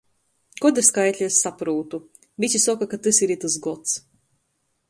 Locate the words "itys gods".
3.37-3.95